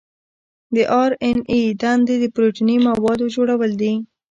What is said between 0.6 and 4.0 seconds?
د آر این اې دنده د پروتیني موادو جوړول دي.